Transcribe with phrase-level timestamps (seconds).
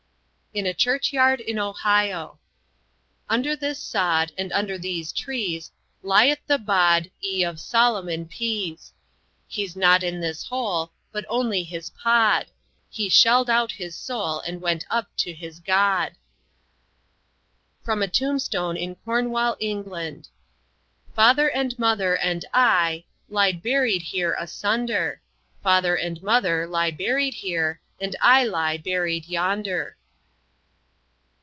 [0.53, 2.37] In a church yard in Ohio:
[3.29, 5.71] "Under this sod And under these trees
[6.03, 8.91] Lieth the Bod Y of Solomon Pease.
[9.47, 12.47] He's not in this hole But only his pod.
[12.89, 16.17] He shelled out his soul And went up to his God."
[17.81, 20.27] From a tombstone in Cornwall, England:
[21.15, 25.21] "Father and mother and I Lie buried here asunder;
[25.63, 29.95] Father and mother lie buried here, And I lie buried yonder."